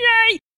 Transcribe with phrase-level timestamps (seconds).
[0.00, 0.49] Yay!